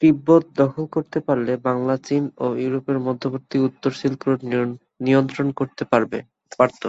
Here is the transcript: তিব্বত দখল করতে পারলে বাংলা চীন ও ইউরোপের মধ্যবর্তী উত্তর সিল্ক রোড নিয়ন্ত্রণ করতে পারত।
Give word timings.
তিব্বত 0.02 0.44
দখল 0.60 0.84
করতে 0.94 1.18
পারলে 1.26 1.52
বাংলা 1.68 1.94
চীন 2.06 2.22
ও 2.36 2.46
ইউরোপের 2.62 2.98
মধ্যবর্তী 3.06 3.56
উত্তর 3.68 3.90
সিল্ক 4.00 4.20
রোড 4.26 4.40
নিয়ন্ত্রণ 5.06 5.48
করতে 5.58 5.82
পারত। 5.90 6.12